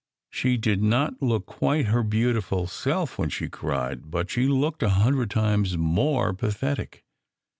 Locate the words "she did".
0.31-0.81